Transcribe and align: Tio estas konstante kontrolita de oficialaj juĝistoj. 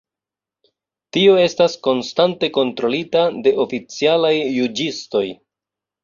Tio 1.17 1.33
estas 1.41 1.75
konstante 1.87 2.49
kontrolita 2.55 3.21
de 3.47 3.53
oficialaj 3.65 4.33
juĝistoj. 4.37 5.23